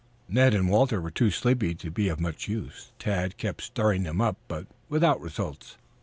[0.27, 2.91] Ned and Walter were too sleepy to be of much use.
[2.97, 5.77] Tad kept stirring them up, but without results.